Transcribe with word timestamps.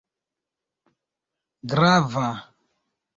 grava 1.71 2.27